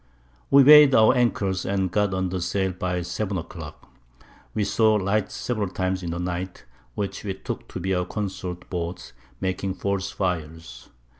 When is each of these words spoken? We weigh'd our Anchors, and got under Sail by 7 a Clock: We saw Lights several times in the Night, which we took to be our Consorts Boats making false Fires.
We 0.49 0.63
weigh'd 0.63 0.95
our 0.95 1.13
Anchors, 1.15 1.63
and 1.63 1.91
got 1.91 2.11
under 2.15 2.41
Sail 2.41 2.71
by 2.71 3.03
7 3.03 3.37
a 3.37 3.43
Clock: 3.43 3.87
We 4.55 4.63
saw 4.63 4.95
Lights 4.95 5.35
several 5.35 5.67
times 5.69 6.01
in 6.01 6.09
the 6.09 6.17
Night, 6.17 6.65
which 6.95 7.23
we 7.23 7.35
took 7.35 7.67
to 7.67 7.79
be 7.79 7.93
our 7.93 8.05
Consorts 8.05 8.65
Boats 8.67 9.13
making 9.39 9.75
false 9.75 10.09
Fires. 10.09 10.89